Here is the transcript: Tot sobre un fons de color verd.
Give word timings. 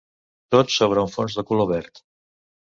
Tot 0.55 0.73
sobre 0.77 1.05
un 1.09 1.13
fons 1.17 1.37
de 1.41 1.45
color 1.53 1.71
verd. 1.75 2.05